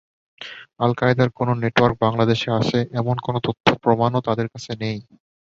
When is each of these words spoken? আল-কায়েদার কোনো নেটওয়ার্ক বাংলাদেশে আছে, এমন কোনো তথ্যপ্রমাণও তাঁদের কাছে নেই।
আল-কায়েদার 0.79 1.29
কোনো 1.31 1.51
নেটওয়ার্ক 1.61 1.95
বাংলাদেশে 2.03 2.49
আছে, 2.59 2.79
এমন 2.93 3.15
কোনো 3.25 3.39
তথ্যপ্রমাণও 3.47 4.25
তাঁদের 4.27 4.47
কাছে 4.53 4.71
নেই। 4.81 4.97